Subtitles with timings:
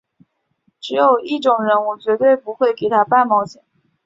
[0.79, 3.61] 只有一种人我绝对不会给他半毛钱